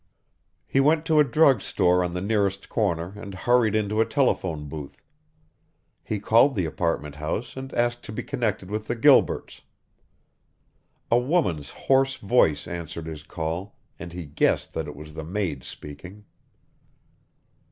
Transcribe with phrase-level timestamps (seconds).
[0.65, 4.67] He went to a drug store on the nearest corner and hurried into a telephone
[4.67, 5.05] booth.
[6.03, 9.61] He called the apartment house and asked to be connected with the Gilberts.
[11.11, 15.63] A woman's hoarse voice answered his call, and he guessed that it was the maid
[15.63, 16.25] speaking.